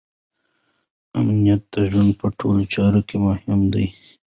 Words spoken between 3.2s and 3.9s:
مهم دی.